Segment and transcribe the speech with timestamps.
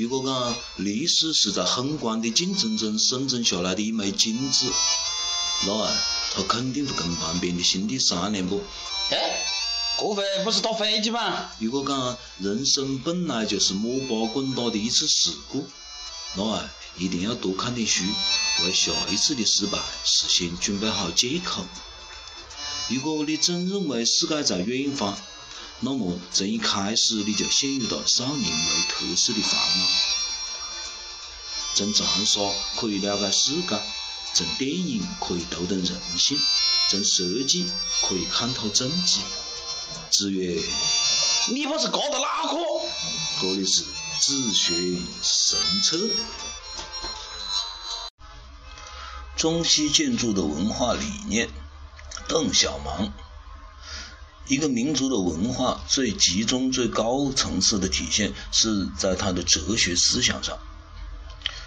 [0.00, 4.66] 如果讲历史是在宏观的竞争中生存下来的一枚金子，
[5.66, 5.92] 那啊，
[6.34, 8.62] 它肯定会跟旁边的兄弟商量不？
[9.10, 9.44] 哎，
[9.98, 11.50] 这回不是打飞机吗？
[11.58, 15.66] 如果讲人生本来就是摸爬滚打的一次事故，
[16.36, 18.04] 那啊，一定要多看点书，
[18.64, 21.64] 为下一次的失败事先准备好借口。
[22.88, 25.18] 如果你真认为世界在远方，
[25.80, 29.86] 那么从一开始你就陷入到少年为特殊的烦恼。
[31.74, 32.40] 从长沙
[32.76, 33.80] 可以了解世界，
[34.34, 36.36] 从电影可以读懂人性，
[36.88, 37.70] 从设计
[38.02, 39.20] 可以看透政治。
[40.10, 40.60] 子曰
[41.54, 42.56] ：“你不是搞的哪科？
[43.40, 43.84] 搞的是
[44.18, 44.74] 子学
[45.22, 45.96] 神策。
[49.36, 51.48] 中西建筑的文化理念。
[52.26, 53.12] 邓小芒。
[54.48, 60.58] 一个民族的文化最集中、最高层次的体现是在它的哲学思想上。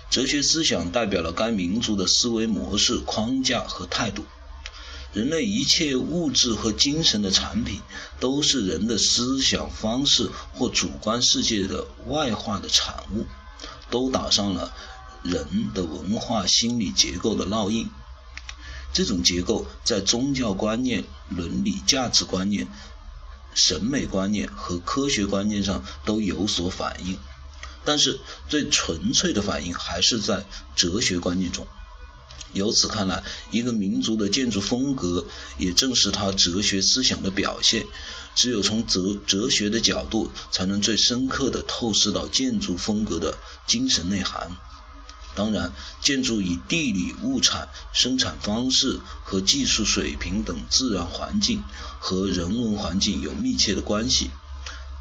[0.10, 4.26] 哲学思想代表了该民族的思维模式、框架和态度。
[5.14, 7.82] 人类一切物质和精神的产品，
[8.20, 13.28] 都是人的思想方式或主观世界的外化的产物，
[13.92, 14.74] 都打上了
[15.22, 17.90] 人的文化心理结构的烙印。
[18.94, 22.68] 这种结构在宗教观念、伦理价值观念、
[23.54, 27.18] 审美观念和科学观念上都有所反映，
[27.86, 28.20] 但是
[28.50, 31.68] 最纯粹的反应还是在哲学观念中。
[32.54, 35.26] 由此看来，一个民族的建筑风格
[35.58, 37.86] 也正是它哲学思想的表现。
[38.36, 44.52] 只有从哲哲学的角度，才能最深刻地透视到建筑风格的精神内涵。
[45.34, 51.64] 当然，建筑与地理物产、生产方式和技术水平等自然环境
[52.00, 54.30] 和人文环境有密切的关系。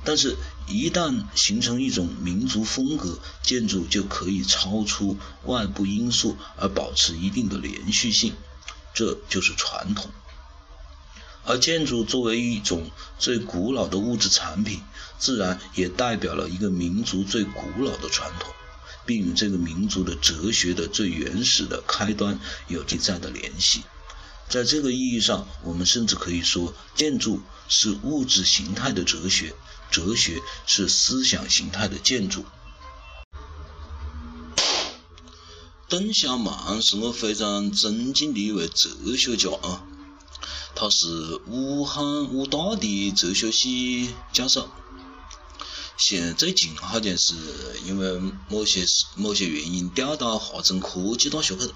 [0.05, 0.37] 但是，
[0.67, 8.35] 一旦形成一种民族风格，建筑就可以超出外部因素而保持一定的连续性，
[8.95, 10.11] 这就是传统。
[11.45, 14.81] 而建筑作为一种最古老的物质产品，
[15.19, 18.53] 自然也代表了一个民族最古老的传统。
[19.11, 22.39] 并与这个民族的哲学的最原始的开端
[22.69, 23.83] 有极在的联系。
[24.49, 29.53] 在这个意义上，我们甚至可以说，建筑是物质形态的哲学，
[29.91, 32.45] 哲学是思想形态的建筑。
[35.89, 39.83] 邓小曼是我非常尊敬的一位哲学家啊，
[40.77, 44.71] 他是武汉武大的哲学系教授。
[46.01, 47.35] 现最近好像是
[47.85, 48.19] 因为
[48.49, 51.75] 某些某些原因调到华中科技大学去了。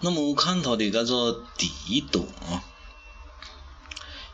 [0.00, 2.62] 那么我看他的这个第一段啊，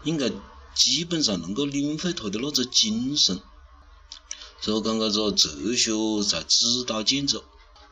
[0.04, 0.30] 应该
[0.74, 3.40] 基本上能够领会他的那个精神。
[4.60, 5.92] 就讲这个哲学
[6.22, 7.42] 在指导建筑，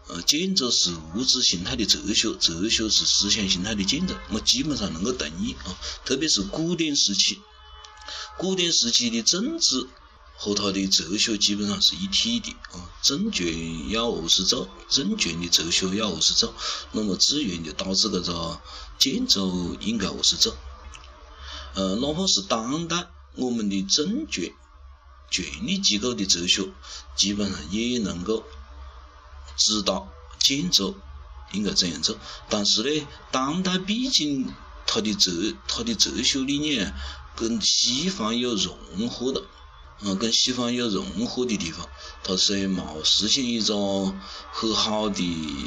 [0.08, 5.78] 呃，建筑是物质形态的哲学，哲学是思想形态的建筑，我基本上能够同意啊。
[6.04, 7.40] 特别是古典时期，
[8.36, 9.88] 古典时期的政治。
[10.42, 16.54] 和他的哲学基本上是一体的啊，政权要何是做，政权的哲学要何是做，
[16.92, 18.58] 那么自然就导致这个
[18.98, 20.56] 建筑应该何是做。
[21.74, 24.54] 呃，哪怕是当代我们的政权、
[25.30, 26.70] 权力机构的哲学，
[27.14, 28.42] 基本上也能够
[29.58, 30.08] 指导
[30.38, 30.96] 建筑
[31.52, 32.16] 应该怎样做。
[32.48, 34.50] 但是呢，当代毕竟
[34.86, 35.30] 它的哲、
[35.68, 36.94] 它的哲学理念
[37.36, 39.42] 跟西方有融合了。
[40.02, 41.86] 嗯，跟西方有融合的地方，
[42.24, 44.18] 它是冇实现一种
[44.50, 45.66] 很好的、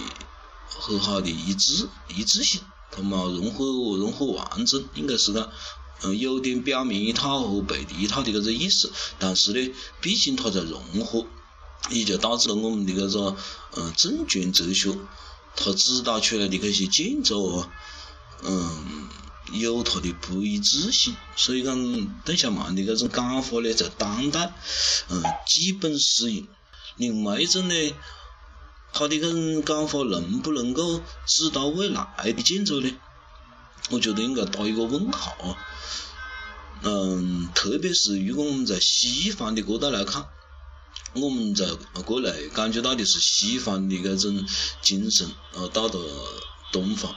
[0.68, 5.52] 很好的一致一致性，它冇融合融合完整，应该是讲，
[6.02, 8.92] 嗯，有点表面一套和背地一套的搿个意思。
[9.20, 11.28] 但是呢，毕竟它在融合，
[11.92, 13.36] 也就导致了我们的搿个
[13.78, 14.98] 嗯政权哲学，
[15.56, 17.70] 它指导出来的搿些建筑啊，
[18.42, 19.10] 嗯。
[19.54, 21.76] 有它的不一致性，所以讲
[22.26, 24.54] 邓小曼的这种讲法呢，在当代，
[25.10, 26.48] 嗯，基本适应。
[26.98, 27.76] 另外一种呢，
[28.92, 32.92] 他的这种讲法能不能够指导未来的建筑呢？
[33.90, 35.58] 我觉得应该打一个问号。
[36.82, 40.26] 嗯，特别是如果我们在西方的角度来看，
[41.14, 41.66] 我们在
[42.06, 44.46] 国内感觉到的是西方的这种
[44.82, 46.00] 精神，呃，到了
[46.72, 47.16] 东方。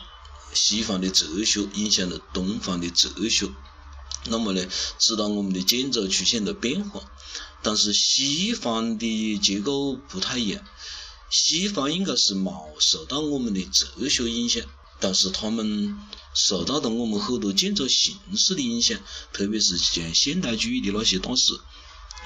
[0.57, 3.49] 西方的哲学影响了东方的哲学，
[4.25, 4.67] 那么呢，
[4.99, 7.03] 使得我们的建筑出现了变化。
[7.63, 10.65] 但是西方的结构不太一样，
[11.31, 14.63] 西方应该是冇受到我们的哲学影响，
[15.01, 15.99] 但是他们
[16.35, 18.99] 受到了我们很多建筑形式的影响，
[19.33, 21.59] 特别是像现代主义的那些大师，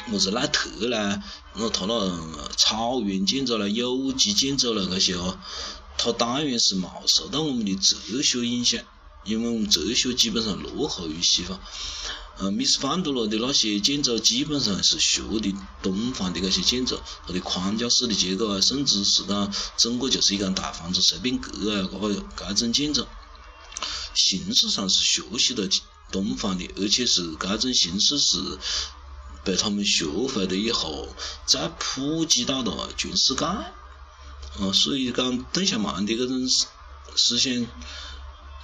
[0.08, 1.22] 么子奈特啦，
[1.54, 5.38] 那他那草原建筑啦、有机建筑啦那些哦，
[6.02, 8.82] 它当然是冇受到我们的哲学影响，
[9.22, 11.60] 因为我们哲学基本上落后于西方。
[12.38, 23.06] 呃，米斯范德罗的那些建筑基本上是学的东方的那些建筑，它的框架式的结构啊，甚至是讲整个就是一间大房子随便隔啊，这个这种建筑，
[24.14, 25.68] 形式上是学习了
[26.10, 28.38] 东方的，而且是这种形式是
[29.44, 31.10] 被他们学会了以后
[31.44, 33.44] 再普及到了全世界。
[34.58, 36.48] 呃，所以讲邓小平的这种
[37.16, 37.66] 思想。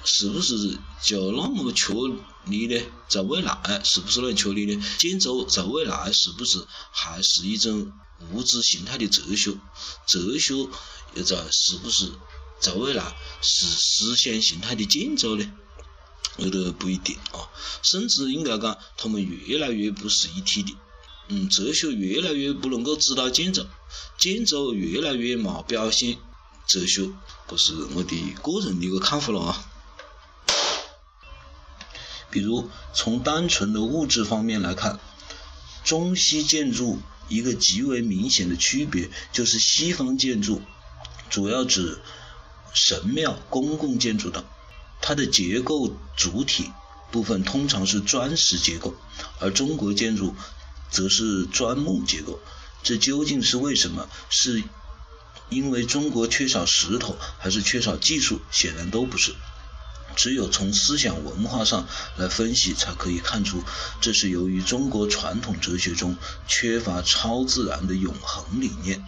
[0.09, 1.93] 是不是就那么确
[2.45, 2.81] 立呢？
[3.09, 4.81] 在未来是不是能确立呢？
[4.99, 7.93] 建筑在未来是不是还是一种
[8.31, 9.59] 物质形态的哲学？
[10.07, 10.55] 哲学
[11.15, 12.13] 又在是不是
[12.61, 15.53] 在未来是思想形态的建筑呢？
[16.37, 17.51] 有的不一定啊，
[17.83, 20.77] 甚至应该讲，他们越来越不是一体的。
[21.29, 23.67] 嗯，哲学越来越不能够指导建筑，
[24.17, 26.19] 建筑越来越冇表现
[26.67, 27.11] 哲学，
[27.49, 29.65] 这是我的个人的一个看法了啊。
[32.31, 35.01] 比如，从单纯的物质方面来看，
[35.85, 40.61] 中西建筑一个极为明显的区别就是，西方建筑
[41.31, 41.99] 主要指
[42.75, 44.45] 神庙、公共建筑等，
[45.01, 46.71] 它的结构主体
[47.11, 48.95] 部分通常是砖石结构，
[49.41, 50.35] 而中国建筑
[50.91, 52.41] 则是砖木结构。
[52.83, 54.09] 这究竟是为什么？
[54.31, 54.63] 是
[55.49, 58.41] 因为中国缺少石头，还是缺少技术？
[58.51, 59.35] 显然都不是。
[60.15, 61.87] 只有从思想文化上
[62.17, 63.63] 来分析，才可以看出，
[64.01, 66.17] 这是由于中国传统哲学中
[66.49, 69.05] 缺乏超自然的永恒理念。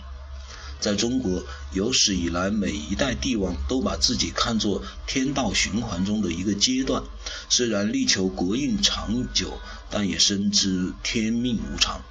[0.81, 7.03] 在中国，有史以来每一代帝王都把自己看作天道循环中的一个阶段，
[7.49, 9.59] 虽然力求国运长久，
[9.91, 12.03] 但也深知天命无常。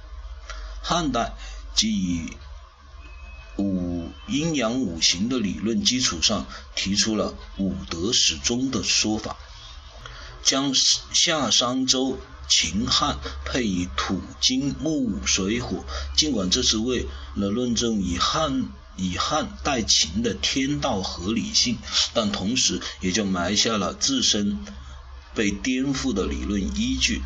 [0.82, 1.34] 汉代
[1.74, 2.30] 即以
[3.56, 9.36] 五阴阳五行的理论基础上，提出了五德始终的说法，
[10.48, 10.72] 将
[11.12, 12.18] 夏商周
[12.48, 15.84] 秦汉配以土金木水火。
[16.16, 18.64] 尽管这是为了论证以汉
[18.96, 21.76] 以汉代秦的天道合理性，
[22.14, 24.58] 但同时也就埋下了自身
[25.34, 27.20] 被颠覆的理论依据，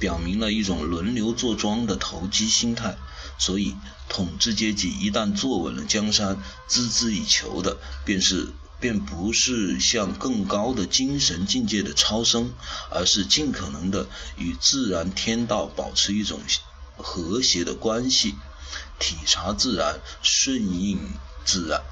[0.00, 2.96] 表明了一种轮流坐庄的投机心态。
[3.38, 3.76] 所以，
[4.08, 8.48] 统治阶级一旦坐稳了江山，孜孜以求的便是，
[8.78, 12.52] 便不是向更高的精神境界的超升，
[12.90, 14.06] 而是尽可能的
[14.36, 16.40] 与自然天道保持一种
[16.96, 18.34] 和谐的关系，
[18.98, 20.98] 体察自然，顺应
[21.44, 21.82] 自然，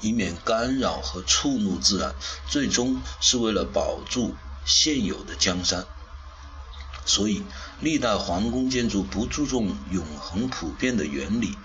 [0.00, 2.14] 以免干扰和触怒自然，
[2.48, 4.34] 最终是为了保住
[4.66, 5.86] 现有的江山。
[7.04, 7.42] 所以，
[7.80, 11.56] 历代皇宫建筑不注重永恒普遍的原理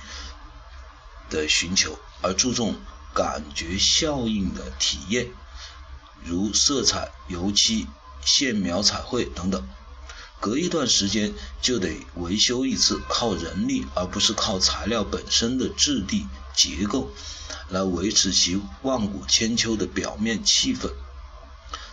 [1.29, 2.75] 的寻求，而注重
[3.17, 5.31] 感觉效应的体验，
[6.23, 7.87] 如色彩、油漆、
[8.23, 9.67] 线描彩绘等等。
[10.39, 17.09] 隔一段时间就得维修一次，靠人力而不是靠材料本身的质地结构
[17.69, 20.91] 来维持其万古千秋的表面气氛。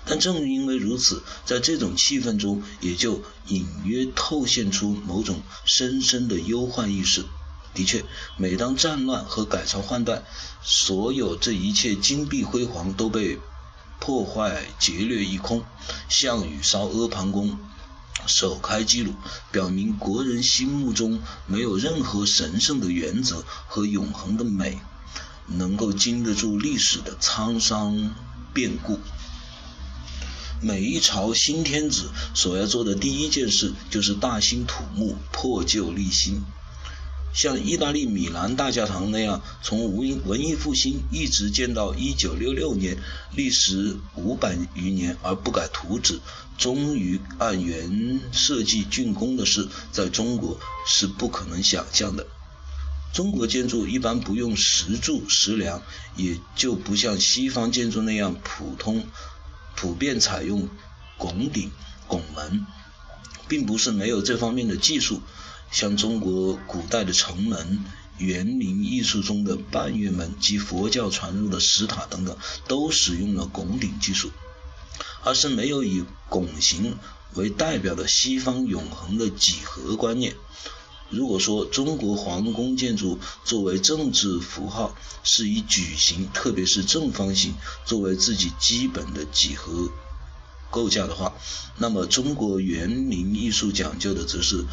[0.04, 7.24] 但正因为如此，在这种气氛中，也就隐约透现出某种深深的忧患意识。
[7.74, 8.04] 的确，
[8.36, 10.22] 每当战乱和改朝换代，
[10.62, 13.40] 所有这一切金碧辉煌都被
[13.98, 15.64] 破坏劫掠一空。
[16.08, 17.58] 项羽烧阿房宫，
[18.26, 19.14] 首开纪录，
[19.50, 24.78] 表明国人心目中没有任何神圣的原则和永恒的美，
[25.46, 28.14] 能够经得住历史的沧桑
[28.52, 29.00] 变故。
[30.62, 36.42] 每一朝新天子所要做的第一件事，就是大兴土木，破旧立新。
[37.34, 42.96] 像意大利米兰大教堂那样，从文文艺复兴一直建到一九六六年，
[43.34, 46.20] 历时五百余年而不改图纸，
[46.56, 52.24] 终于按原设计竣工的事，在中国是不可能想象的。
[53.12, 55.82] 中国建筑一般不用石柱石梁，
[56.16, 59.06] 也就不像西方建筑那样普通。
[59.76, 60.68] 普遍采用
[61.18, 61.72] 拱顶、
[62.06, 62.64] 拱门，
[63.48, 65.20] 并不是没有这方面的技术。
[65.74, 67.84] 像中国古代的城门、
[68.16, 72.36] 园林艺术中的半月门及佛教传入的石塔等等，
[72.68, 74.30] 都使用了拱顶技术，
[75.24, 76.96] 而是没有以拱形
[77.34, 80.36] 为代表的西方永恒的几何观念。
[81.10, 87.52] 如果说中国皇宫建筑作为政治符号是以矩形，特别是正方形
[87.84, 89.90] 作为自己基本的几何
[90.70, 91.34] 构架的话，
[91.78, 94.64] 那么中国园林艺术讲究的则是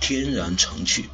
[0.00, 1.08] 天然成趣，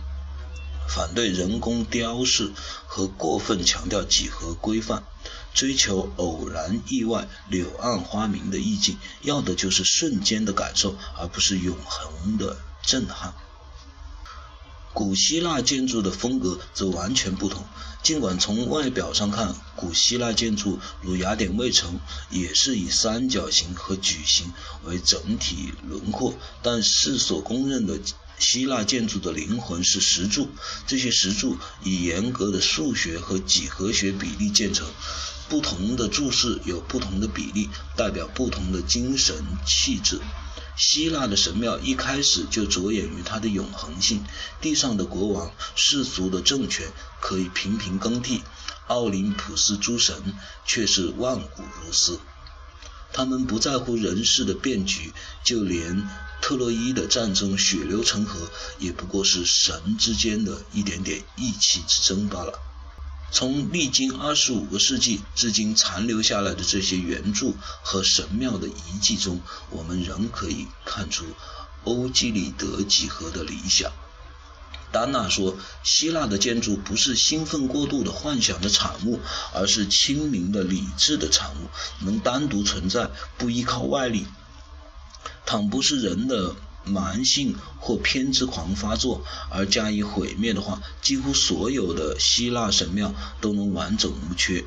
[0.88, 2.52] 反对人工雕饰
[2.86, 5.04] 和过分强调几何规范，
[5.52, 13.34] 追求偶然意外、柳暗花明的意境，要的就是瞬间的感受，而不是永恒的震撼。
[14.92, 17.64] 古希腊建筑的风格则完全不同。
[18.04, 21.98] 尽管从外表上看，古希腊建筑如雅典卫城
[22.30, 24.52] 也是以三角形和矩形
[24.84, 27.98] 为整体轮廓，但世所公认的
[28.38, 30.50] 希腊建筑的灵魂是石柱。
[30.86, 34.86] 这些石柱以严格的数学和几何学比例建成，
[35.48, 39.36] 不同的柱式有不同的比例，代表不同的精神
[39.66, 40.20] 气质。
[40.76, 44.24] 希腊的神庙一开始就着眼于它的永恒性，
[44.60, 46.88] 地上的国王、世俗的政权
[47.20, 48.42] 可以频频更替，
[48.88, 50.16] 奥林匹斯诸神
[50.66, 52.18] 却是万古如斯。
[53.14, 55.12] 他们不在乎人世的变局，
[55.44, 56.08] 就连
[56.42, 62.58] 特洛伊的战争血流成河，也不过是神之间的一点点意气之争罢了。
[63.30, 67.52] 从历经二十五个世纪至今残留下来的这些原著
[67.84, 69.40] 和神庙的遗迹中，
[69.70, 71.24] 我们仍可以看出
[71.84, 73.92] 欧几里得几何的理想。
[74.94, 79.18] 丹娜说，希腊的建筑不是兴奋过度的幻想的产物，
[79.52, 84.26] 而是清明的理智的产物，能单独存在，不依靠外力。
[85.44, 86.54] 倘不是人的。
[86.86, 94.66] 蛮性或偏执狂发作而加以毁灭的话，几乎所有的希腊神庙都能完整无缺。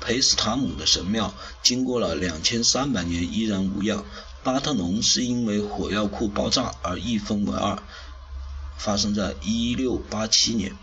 [0.00, 4.04] 培斯塔姆的神庙经过了两千三百年依然无恙。
[4.42, 7.80] 巴特农是因为火药库爆炸而一分为二，
[8.76, 10.76] 发生在一六八七年。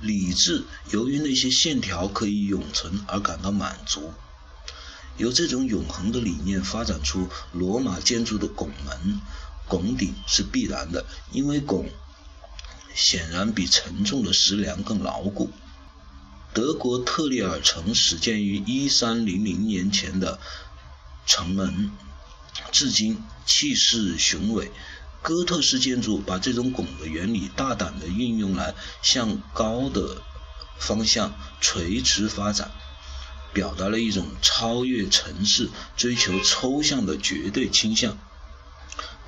[0.00, 4.12] 理智由于那些线条可以永存而感到满足。
[5.16, 9.20] 由这种永恒的理念发展出罗马建筑的拱门。
[9.68, 11.88] 拱顶是必然的，因为拱
[12.94, 15.50] 显然比沉重的石梁更牢固。
[16.52, 20.40] 德国特里尔城始建于一三零零年前的
[21.26, 21.92] 城门，
[22.70, 24.70] 至今气势雄伟。
[25.22, 30.20] 哥特式建筑把这种拱的原理大胆的运用来向高的
[30.78, 32.72] 方向垂直发展，
[33.52, 38.18] 表达了一种超越城市、追求抽象的绝对倾向。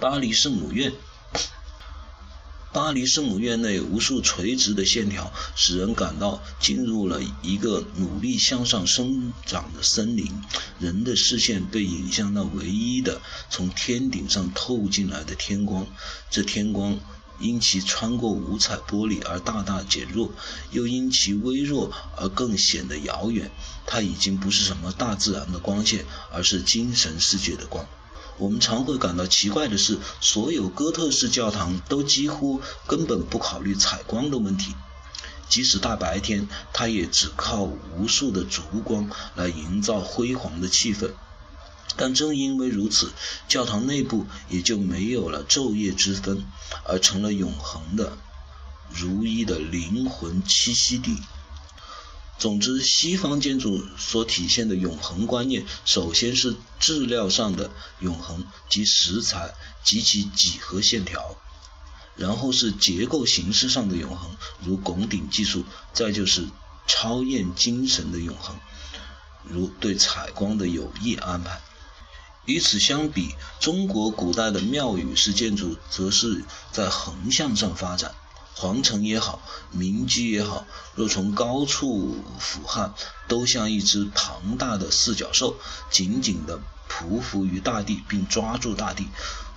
[0.01, 0.93] 巴黎圣母院，
[2.75, 10.29] 巴黎圣母院内无数垂直的线条，使人感到进入了一个努力向上生长的森林。
[10.81, 15.87] 人的视线被引向那唯一的从天顶上透进来的天光，
[16.33, 16.99] 这天光
[17.39, 20.33] 因其穿过五彩玻璃而大大减弱，
[20.73, 23.53] 又因其微弱而更显得遥远。
[23.87, 27.87] 它已经不是什么大自然的光线，而是精神世界的光。
[28.37, 34.75] 我们常会感到奇怪的是，所有哥特式教堂都几乎根本不考虑采光的问题，
[35.49, 41.13] 即使大白天，它也只靠无数的烛光来营造辉煌的气氛。
[41.97, 43.13] 但正因为如此，
[43.47, 46.45] 教堂内部也就没有了昼夜之分，
[46.85, 48.19] 而成了永恒的、
[48.91, 51.19] 如一的灵魂栖息地。
[52.37, 61.37] 总之，西方建筑所体现的永恒观念，首先是质料上的永恒，即石材及其几何线条；
[62.17, 65.63] 然后是结构形式上的永恒，如拱顶技术；
[65.93, 66.47] 再就是
[66.87, 68.57] 超验精神的永恒，
[69.45, 71.63] 如对采光的有意安排。
[72.45, 78.15] 与此相比，中国古代的庙宇式建筑，则是在横向上发展。
[78.57, 79.43] 皇城也好，
[79.73, 82.93] 民居也好，若从高处俯瞰，
[83.27, 85.57] 都像一只庞大的四脚兽，
[85.91, 89.07] 紧紧地匍匐于大地，并抓住大地；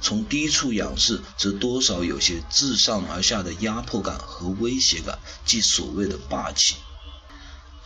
[0.02, 6.76] 从低处仰视，则多少有些自上而下的压迫感和威胁感，即所谓的霸气。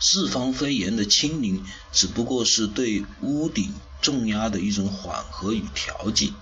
[0.00, 6.32] 四方飞檐的轻灵，只不过是对屋顶重压的一种缓和与调剂。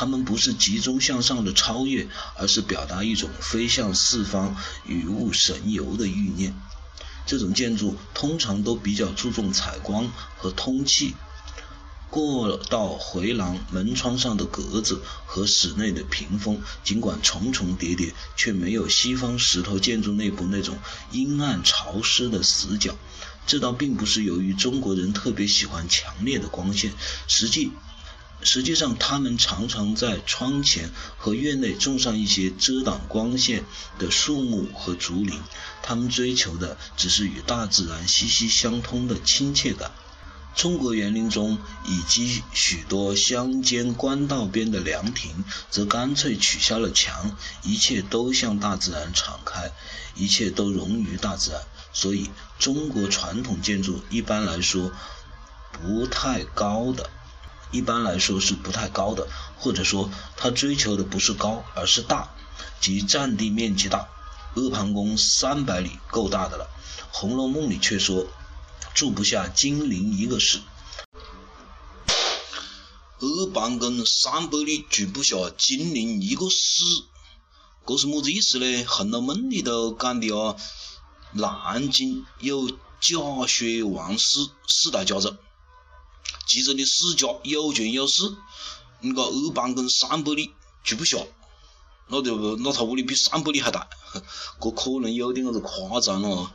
[0.00, 6.58] 它们不是集中向上的超越，而是表达一种飞向四方、与物神游的欲念。
[7.26, 11.14] 这种建筑通常都比较注重采光和通气。
[12.08, 20.78] 过道、回廊、门窗上的格子和室内的屏风，尽管重重叠叠，却没有西方石头建筑内部那种
[21.12, 22.96] 阴暗潮湿的死角。
[23.46, 26.90] 这倒并不是由于中国人特别喜欢强烈的光线，
[27.28, 27.70] 实际。
[28.42, 33.64] 实际上，他们常常在窗前和院内种上一些遮挡光线
[33.98, 35.40] 的树木和竹林。
[35.82, 39.90] 他们追求的只是与大自然息息相通的亲切感。
[40.56, 49.70] 中国园林中以及许多乡间官道边的凉亭，则干脆取消了墙，一切都向大自然敞开，
[50.16, 51.60] 一切都融于大自然。
[51.92, 54.90] 所以，中国传统建筑一般来说
[55.72, 57.10] 不太高的，
[57.70, 62.28] 一般来说是不太高的，或者说它追求的不是高，而是大，
[62.80, 64.08] 即占地面积大。
[64.54, 66.68] 阿房宫三百里够大的了，
[67.16, 68.26] 《红楼梦》里却说。
[68.92, 70.60] 住不下金陵一个市，
[73.20, 76.82] 二房宫三百里住不下金陵一个市，
[77.86, 78.66] 这是么子意思呢？
[78.86, 80.56] 《红楼梦》里头讲的啊，
[81.32, 82.68] 南京有
[83.00, 85.36] 贾薛王史四大家族，
[86.46, 88.22] 其中的史家有权有势，
[89.00, 90.50] 你个二房宫三百里
[90.82, 91.18] 住不下，
[92.08, 93.88] 那就那他屋里比三百里还大，
[94.60, 96.52] 这可能有点子夸张了。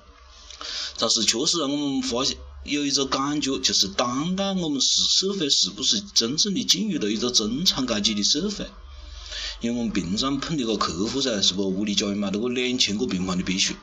[0.98, 8.70] 但是确实让我们发现有一个感觉，就是当代我们是社会是不是真正的进入了一个中产阶级的社会？
[9.62, 13.74] 因为我们平常碰的个客户噻，是不屋里家里买了个两千个平方的别墅，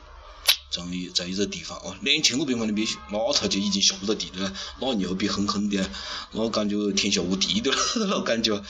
[0.73, 0.81] 在
[1.13, 4.51] 在一个地方哦，两千个平方的别墅，那他就已经下不到地了，
[4.81, 5.87] 那牛逼哄哄的，
[6.31, 7.77] 那感觉天下无敌的了，
[8.09, 8.63] 那感觉。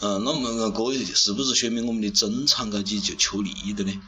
[0.00, 4.00] 嗯， 那么这是不是说明我们的中产阶级就缺利益的呢？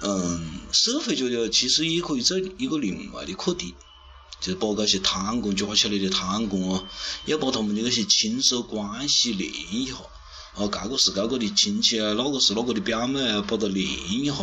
[0.00, 3.74] 嗯，社会学家其实也可以做一个另外的课题，
[4.40, 6.88] 就是把这些贪官抓起来的贪官啊，
[7.26, 9.94] 要把他们的那些亲属关系连一下，
[10.54, 14.34] 啊，这个是这个的亲戚啊，那个是那个的表妹啊，把它连一下，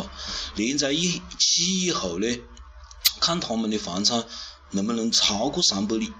[0.56, 2.26] 连在一起以后呢，
[3.20, 4.24] 看他们的房产
[4.70, 6.12] 能不能超过三百里，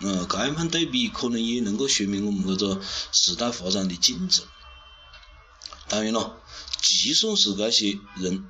[0.00, 2.80] 嗯，这一番对比可能也能够说明我们这个
[3.12, 4.44] 时代发展的进程。
[5.88, 6.40] 当然了，
[6.82, 8.44] 即算是这些人。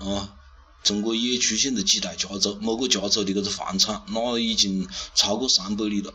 [0.00, 0.34] 啊，
[0.82, 6.12] 中国也出现了几代家族，某个家族的这个房产，那已经超过三百里了，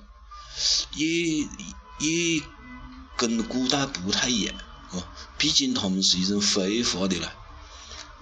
[0.98, 1.08] 也
[2.00, 2.41] 也
[3.19, 4.55] 跟古代不太一样，
[4.91, 5.03] 啊，
[5.38, 7.34] 毕竟他们是一种非法的啦，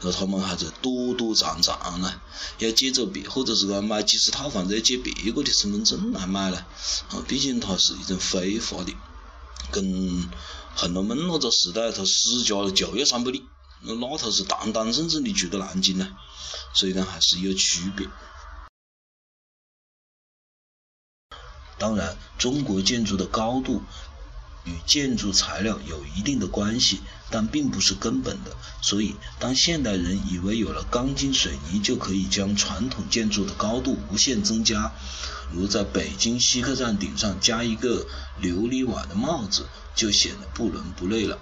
[0.01, 2.19] 那他们还在躲躲藏藏呢，
[2.57, 6.65] 要借着别或者是讲买几十套房子要借别个的身份证来买呢，
[7.11, 8.91] 啊，毕竟它是一种非法的，
[9.71, 9.85] 跟
[10.75, 13.43] 《红楼梦》那个时代，他史家就要三百里。
[13.83, 16.17] 那那头是堂堂正正的住到南京呢，
[16.73, 18.07] 所以呢还是有区别。
[21.77, 23.83] 当然，中国建筑的高度
[24.67, 26.99] 与建筑材料有一定的关系，
[27.31, 28.51] 但并不是根本的。
[28.81, 34.91] 所以，当现代人以为有了钢筋水泥就可以将传统建筑的高度无限增加，
[35.51, 38.05] 如在北京西客站顶上加一个
[38.41, 41.39] 琉璃瓦的帽子，就显得不伦不类了，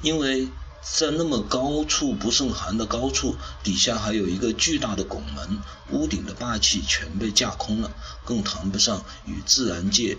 [0.00, 0.48] 因为。
[0.80, 5.58] 在那么高处不胜寒的高处，底下还有一个巨大的拱门，
[5.90, 7.90] 屋顶的霸气全被架空了，
[8.24, 10.16] 更谈不上与自然界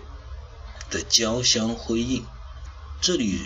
[0.90, 2.26] 的交相辉映。
[3.02, 3.40] 这里。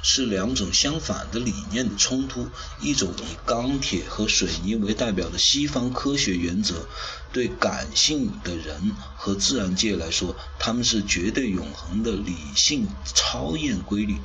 [0.00, 2.46] 是两种相反的理念的冲突，
[2.80, 6.86] 一种以钢铁和水泥为代表的西方科学原则，
[7.32, 14.18] 对感性的人和自然界来说，他们是绝对永恒的理性超验规律；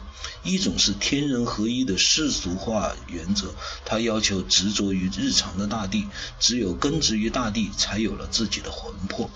[0.43, 6.06] 一种是天人合一的世俗化原则，它要求执着于日常的大地，
[6.39, 9.28] 只有根植于大地，才有了自己的魂魄。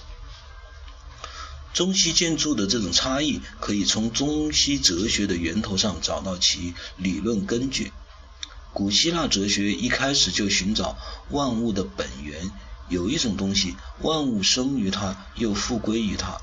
[1.77, 7.93] 中西建筑的这种差异，可以从中西哲学的源头上找到其理论根据。
[8.73, 10.97] 古希腊哲学一开始就寻找
[11.29, 12.49] 万物的本源，
[12.89, 16.41] 有一种东西，万物生于它，又复归于它。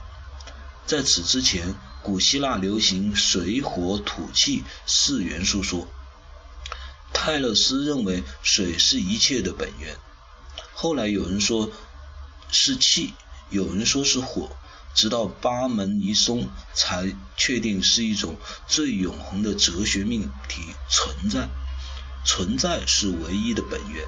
[0.86, 5.88] 在此之前，古希腊流行水火土气四元素说。
[7.12, 9.96] 泰勒斯认为水是一切的本源，
[10.74, 11.72] 后来有人说
[12.52, 13.14] 是气，
[13.50, 14.56] 有人说是火。
[14.94, 21.48] 直到八门一松，才确定是一种最永恒的哲学命题——存在。
[22.24, 24.06] 存在是唯一的本源，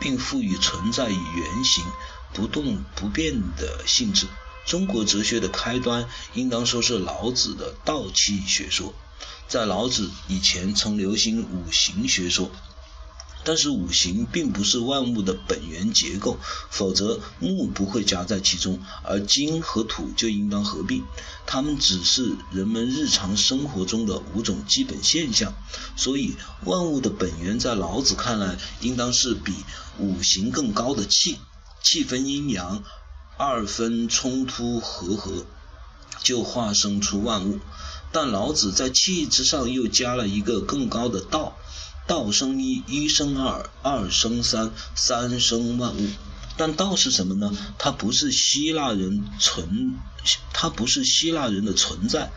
[0.00, 1.84] 并赋予存在以原形、
[2.32, 4.26] 不动不变的性质。
[4.64, 8.94] 中国哲学的开端，应当说是老子的道气学说。
[9.48, 12.50] 在老子以前，曾流行五行学说。
[13.48, 16.36] 但是五行并不是万物的本源结构，
[16.68, 21.02] 否则木不会夹在其中，而金和土就应当合并。
[21.46, 25.54] 它们只是人们日常生活中的五种基本现象。
[25.96, 26.34] 所以
[26.66, 29.54] 万物的本源在老子看来，应当是比
[29.98, 31.38] 五行更高的气。
[31.82, 32.84] 气分阴阳，
[33.38, 35.46] 二分冲突和合，
[36.22, 37.60] 就化生出万物。
[38.12, 41.56] 但老子在气之上又加了一个更高的道。
[42.08, 46.08] 道生一，一生二，二生三，三生万物。
[46.56, 47.52] 但道是什么呢？
[47.78, 49.94] 它不是希腊人存，
[50.54, 52.30] 它不是希腊人的存在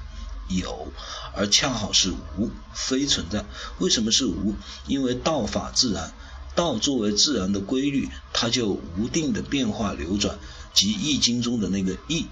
[0.49, 0.91] 有，
[1.33, 3.45] 而恰好是无，非存在。
[3.79, 4.55] 为什么是无？
[4.87, 6.13] 因为道法自然，
[6.53, 10.37] 道作为自然的规律，它就无定的变化流转，
[10.73, 12.27] 即《易经》中的那个易。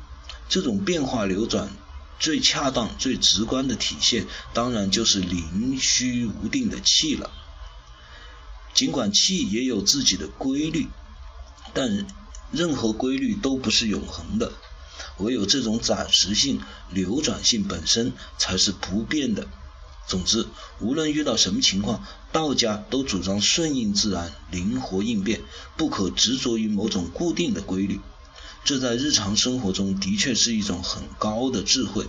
[0.50, 1.70] 这种变化流转
[2.20, 7.32] 最恰当、最直观的体现，当然就是灵虚无定的气了。
[8.74, 10.88] 尽管气也有自己的规律，
[11.74, 12.06] 但
[12.52, 14.52] 任何规律都不是永恒的，
[15.18, 19.48] 唯有这种暂时性、流转性本身才是不变的。
[20.08, 20.48] 总之，
[20.80, 25.42] 无论遇到什么情况，道家都主张顺应自然、灵活应变，
[25.78, 28.00] 不可执着于某种固定的规律。
[28.66, 32.08] 这在日常生活中的确是一种很高的智慧，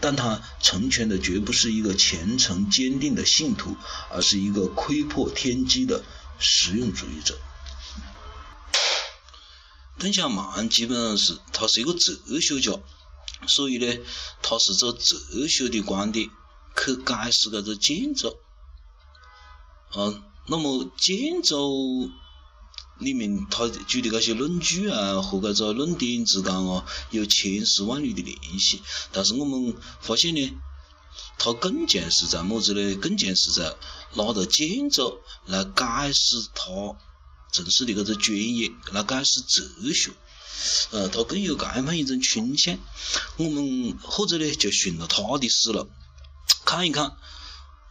[0.00, 3.76] 但他成全的绝不是一个虔诚坚定的信徒，
[4.10, 6.04] 而是一个窥破天机的
[6.38, 7.38] 实用主义者。
[9.98, 12.78] 邓小曼基本上是他是一个哲学家，
[13.46, 13.98] 所以呢，
[14.42, 15.16] 他是走哲
[15.48, 16.28] 学的观点
[16.76, 18.36] 去解释这个建筑。
[19.94, 22.10] 嗯，那么建筑。
[22.98, 28.80] 里面他举的那些论据啊和这个论点之间啊有千丝万缕的联系，
[29.12, 30.52] 但是我们发现呢，
[31.38, 32.94] 他更像是在么子呢？
[32.96, 33.74] 更像是在
[34.14, 36.64] 拿着建筑来解释他
[37.52, 40.12] 从事的这个专业，来解释哲学。
[40.92, 42.78] 呃，他更有这样一种倾向。
[43.36, 45.90] 我们或者呢就顺着他的思路
[46.64, 47.16] 看一看。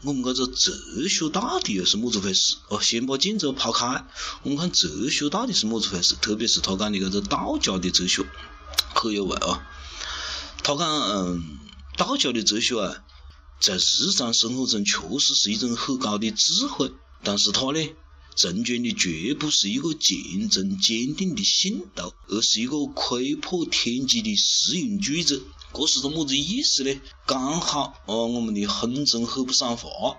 [0.03, 2.55] 我们这个哲学到底又是么子回事？
[2.69, 4.03] 哦，先把建筑抛开，
[4.41, 6.15] 我们看哲学到底是么子回事？
[6.15, 8.25] 特别是他讲的这个道家的哲学，
[8.95, 9.67] 可有味啊！
[10.63, 11.59] 他讲，嗯，
[11.97, 13.03] 道教的哲学啊，
[13.59, 16.91] 在日常生活中确实是一种很高的智慧，
[17.23, 17.89] 但是它呢，
[18.35, 25.39] 成全的绝不是一个虔诚坚定的信徒，而是一个窥破天机的实用主义者。
[25.73, 27.01] 这是个么子意思呢？
[27.25, 30.17] 刚好哦，我们的亨中很不赏华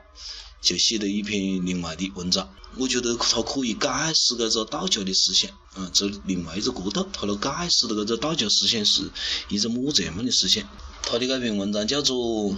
[0.60, 2.52] 就写了一篇另外的文章。
[2.78, 9.10] 我觉得他可以解释这个道教的思想，嗯，这另外一个角度，他来解释的这个道教思想是
[9.50, 10.66] 一个么子样的思想？
[11.02, 12.16] 他的这篇文章叫做《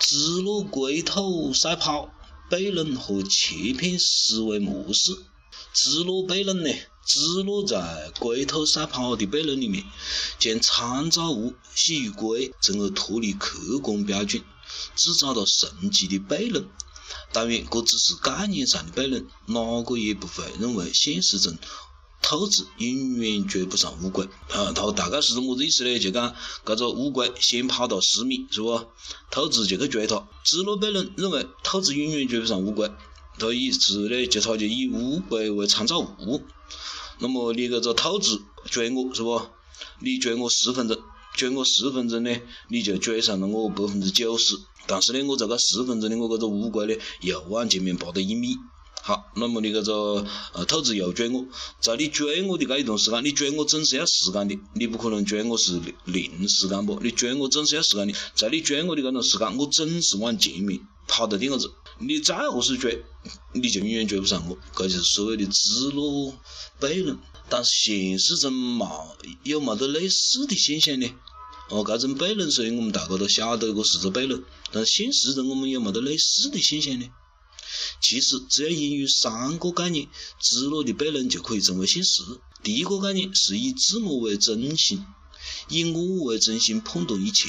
[0.00, 2.10] 芝诺龟头赛跑
[2.50, 5.12] 悖论和切片思维模式》。
[5.72, 6.70] 芝诺悖论呢？
[7.06, 9.84] 芝诺在龟头赛跑的悖论里面，
[10.40, 14.42] 将参照物系于龟，从而脱离客观标准，
[14.96, 16.68] 制造了神奇的悖论。
[17.32, 21.56] 当然，这只是概念上的悖论，哪个也不会认为现实中
[22.20, 24.24] 兔子永远追不上乌龟。
[24.50, 25.96] 啊，它大概是个么子意思呢？
[26.00, 28.84] 就讲，这个乌龟先跑到十米，是不？
[29.30, 30.26] 兔子就去追它。
[30.42, 32.90] 芝诺悖论认为兔子永远追不上乌龟，
[33.38, 36.42] 它以是呢，就它就以乌龟为参照物。
[37.18, 39.40] 那么你这个兔子追我是不？
[40.00, 40.98] 你追我十分钟，
[41.34, 42.30] 追我十分钟呢，
[42.68, 44.56] 你就追上了我百分之九十。
[44.86, 48.56] 但是呢，我这个十分钟的我这个乌龟呢，又往前面爬了一米。
[49.02, 51.46] 好，那么你这个呃兔子又追我，
[51.80, 56.98] 在你追我的这一段时间，你追我总是要时间的，你不可能追我是零时间不？
[57.00, 61.70] 你追我总是要时间的，在你追我的这段时间，我总是往前面跑到点个子。
[61.98, 63.04] 你再何时追，
[63.54, 66.34] 你就永远追不上我，这就是所谓的芝诺
[66.78, 67.18] 悖论。
[67.48, 69.08] 但是现实中嘛，
[69.44, 71.08] 有冇得类似的现象呢？
[71.70, 77.08] 哦，这种悖论虽然我们大家都晓得这是个悖论，但现实中我们有冇得类似的现象呢？
[78.00, 80.08] 其实只要引入三个概念，
[80.40, 82.22] 芝诺的悖论就可以成为现实。
[82.62, 85.04] 第一个概念是以自我为中心，
[85.68, 87.48] 以我为中心判断一切。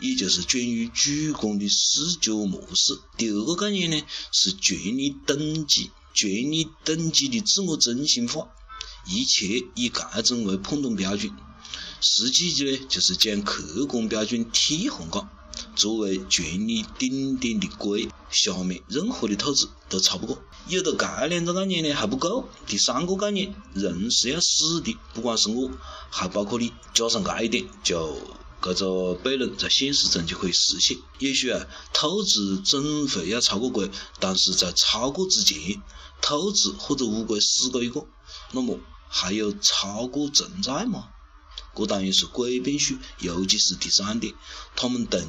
[0.00, 2.98] 也就是转入主观的视角模式。
[3.16, 4.02] 第二个概念呢，
[4.32, 8.48] 是权力等级，权力等级的自我中心化，
[9.06, 11.30] 一切以这种为判断标准。
[12.00, 15.28] 实际的呢，就是将客观标准替换掉，
[15.74, 20.42] 作为权力顶点的龟，下面任何的兔子都超不过。
[20.68, 25.70] 有了这两个概念呢还不够，第三个概念，人是要死的，不管是我，
[26.10, 28.18] 还包括你，加上这一点就。
[28.72, 30.96] 这个悖论在现实中就可以实现。
[31.18, 35.82] 也许啊，兔子总会要超过龟，但是在超过之前，
[36.22, 38.06] 兔子或者乌龟死过一个，
[38.52, 41.08] 那么还有超过存在吗？
[41.76, 44.32] 这当然是诡辩术，尤其是第三点，
[44.76, 45.20] 他们同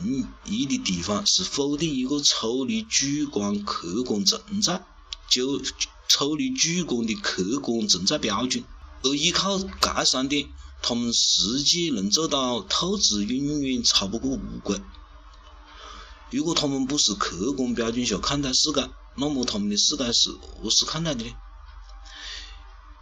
[0.46, 4.86] 意的地方是否定一个抽离主观客观存在，
[5.28, 5.60] 就
[6.08, 8.64] 抽离主观的客观存在标准，
[9.02, 10.48] 而依靠这三点。
[10.82, 14.82] 他们实际能做到兔子永远超不过乌龟。
[16.32, 21.32] 如果他们不是客观标准下看待世界，那么他们的世界是何是看待的呢？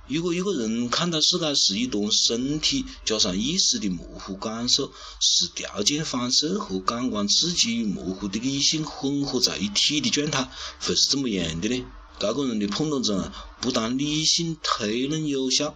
[0.06, 11.86] 如果一个人看待世界是一段身体加上意识的模糊感受，是条件反射和感官刺激与模糊的理性混合在一体的状态，会是怎么样的呢？
[12.20, 13.32] 这个人的判断中，
[13.62, 15.76] 不但理性推论有效，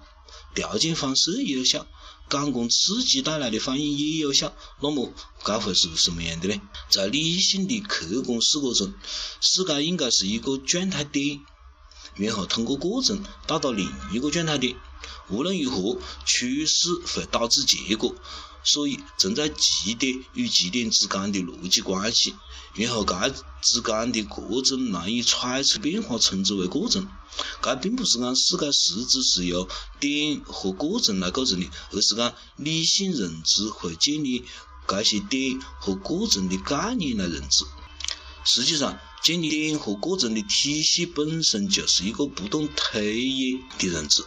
[0.57, 1.85] 条件反射有效，
[2.27, 6.59] 感官刺激带来的反应也有效，那么该会是什么样的呢？
[6.89, 8.91] 在理性的客观视角中，
[9.39, 11.41] 世界应该是一个状态点。
[12.15, 14.75] 然后通过过程达到另一个状态点。
[15.29, 18.15] 无论如何，趋势会导致结果，
[18.67, 22.35] 所以存在极点与极点之间的逻辑关系。
[22.75, 27.07] 然后该之间的各种难以揣测变化，称之为过程。
[27.61, 29.67] 该并不是讲世界实质是由
[29.99, 34.43] 点和过程来构成的，而是讲理性认知会建立
[34.87, 37.65] 这些点和过程的概念来认知。
[38.45, 44.23] 实际上，建立点和过程的体系本身就是一个不断推演的认知，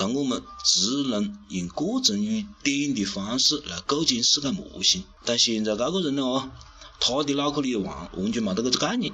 [0.00, 5.04] 但我们只能用过程与点的方式来构建世界模型。
[5.26, 6.50] 但现在这个人呢啊，
[6.98, 9.12] 他的脑壳里完完全没得这个概念，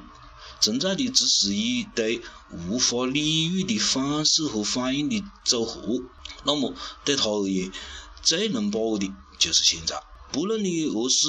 [0.60, 2.22] 存在的只是一堆
[2.68, 5.80] 无法理喻的方式和反应的组合。
[6.44, 6.72] 那么
[7.04, 7.72] 对他而言，
[8.22, 11.26] 最能把握的就是现在，不论你何时。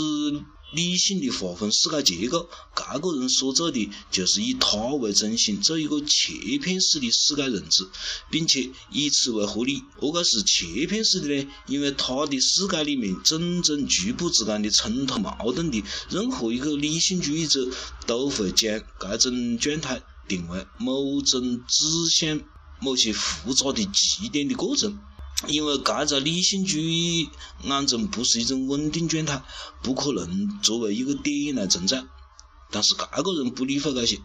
[0.77, 7.87] 理性的划分世界结构，这个人所做的就是以他为中心做一个切片式的世界认知，
[8.29, 9.81] 并且以此为合理。
[9.95, 11.47] 何解是切片式的呢？
[11.65, 17.67] 因为他的世界里面种种局部之间的冲突矛盾的，任何一个理性主义者
[18.05, 22.39] 都会将这种状态定为某种指向
[22.79, 24.99] 某些复杂的极点的过程。
[25.47, 27.29] 因为该在理性主义
[27.63, 29.43] 眼中不是一种稳定状态，
[29.83, 32.03] 不可能作为一个点来存在。
[32.69, 34.19] 但是这个人不理会这些，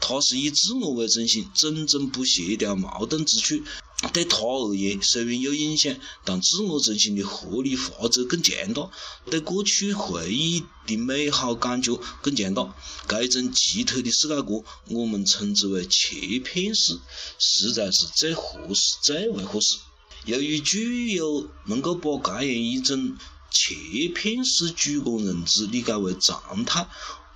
[0.00, 3.64] 他是以自我为中心，种种不协调矛盾之处
[4.12, 8.90] 对他而言虽然有影响，但自我中心的合理化则更强大，
[9.28, 12.76] 对过去回忆的美好感觉更强大。
[13.08, 16.96] 这种奇特的世界观，我们称之为切片式，
[17.40, 19.76] 实在是最合适、最为合适。
[20.26, 23.16] 由于具有能够把这样一种
[23.50, 26.86] 切片式主观认知理解为常态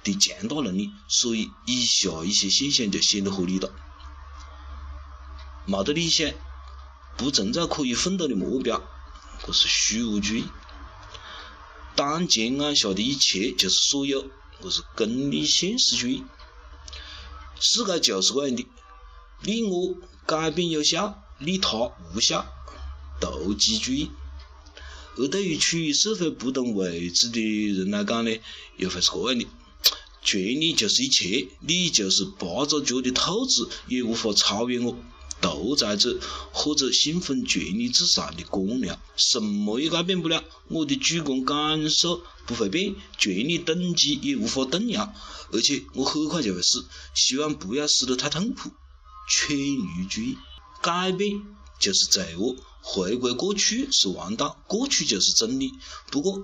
[0.05, 3.73] 的强大能力，所以以下一些现象就显得合理了：
[5.66, 6.31] 没得理想，
[7.16, 8.83] 不存在可以奋斗的目标，
[9.47, 10.44] 这是虚无主义；
[11.97, 14.29] 当前眼下的一切就是所有，
[14.62, 16.23] 这是功利现实主义；
[17.59, 18.66] 世界就是这样的，
[19.40, 22.47] 你我改变有效，利他无效。
[23.25, 24.11] 投机主义，
[25.17, 27.41] 而对于处于社会不同位置的
[27.73, 28.37] 人来讲呢，
[28.77, 29.47] 又会是这样的：
[30.23, 34.97] 权力就是一切，你就是八爪脚的兔子也无法超越我。
[35.41, 36.19] 独裁者
[36.53, 40.43] 或者信奉权力至上的官僚，什么也改变不了。
[40.69, 45.13] 我的主观感受不会变，权力等级也无法动摇，
[45.53, 46.87] 而且我很快就会死。
[47.15, 48.71] 希望不要死得太痛苦。
[49.29, 50.37] 犬儒主义，
[50.81, 51.43] 改变
[51.79, 52.57] 就是罪恶。
[52.87, 55.73] 回归过去是王道，过去就是真理。
[56.12, 56.42] 不过，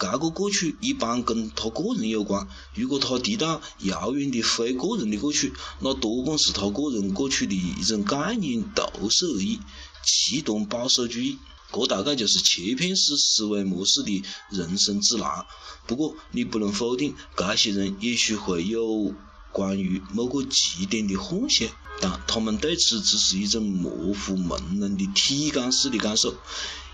[0.00, 2.48] 这个过去一般跟他个人有关。
[2.74, 9.60] 如果他提到遥远的非个人的过去，那多半是他个人过去的一种概念投射而已。
[10.02, 11.38] 极端保守主义，
[11.70, 15.46] 这大概就是切片式思维模式的人生指南。
[15.86, 19.14] 不过，你不能否定，这些人也许会有
[19.52, 21.68] 关于某个极点的幻想。
[22.02, 26.34] 但他们对此只是一种模糊朦胧的体感式的感受，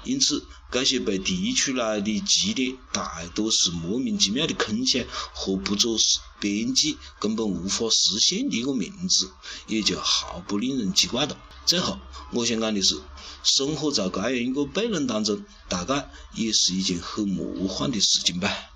[0.04, 5.96] 因此这些被提出来的极点大多是莫名其妙的空想和不着
[6.38, 9.30] 边际、根本无法实现的一个名字，
[9.66, 11.36] 也就毫不令人奇怪了。
[11.64, 11.98] 最后，
[12.32, 13.00] 我想讲的是，
[13.42, 18.67] 生活在这样一个悖论当中，大概也是一件很魔幻的事情吧。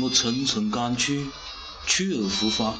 [0.00, 1.26] 我层层赶去，
[1.86, 2.74] 去而复返，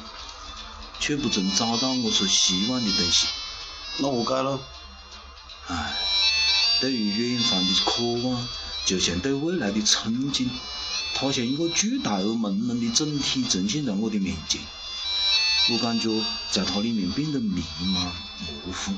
[1.01, 3.27] 却不曾找到我所希望的东西。
[3.97, 4.59] 那何解了？
[5.67, 5.99] 唉，
[6.79, 8.47] 对于远方的渴望，
[8.85, 10.47] 就像对未来的憧憬，
[11.13, 14.61] 它像一个巨大而朦胧的整体呈现在我的面前。
[15.71, 16.09] 我感觉
[16.51, 18.93] 在它里面变得迷茫模糊，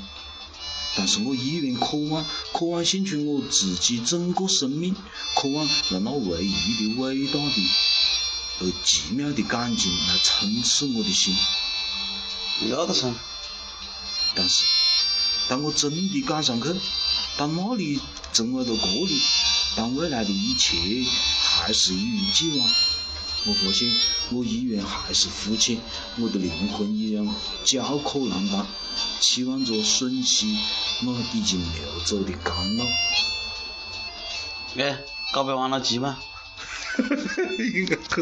[0.96, 4.96] 但是我依然渴望，渴望献出我自己整个生命，
[5.36, 7.70] 渴望让那唯一的伟大的。
[8.60, 11.36] 而奇妙的感情来充斥我的心，
[12.70, 13.14] 要得噻。
[14.36, 14.66] 但是，
[15.50, 16.76] 当我真的赶上去，
[17.38, 18.00] 当那里
[18.32, 18.74] 成为了这
[19.06, 19.22] 里，
[19.76, 20.78] 当未来的一切
[21.44, 22.70] 还是一如既往。
[23.44, 23.92] 我发现
[24.30, 25.82] 我依然还是肤浅，
[26.18, 27.28] 我的灵魂依然
[27.64, 28.68] 焦渴难当，
[29.20, 30.60] 期望着吮吸
[31.02, 32.86] 那已经流走的甘露。
[34.78, 35.00] 哎，
[35.34, 36.20] 搞不完了鸡吗？
[37.74, 38.22] 应该可。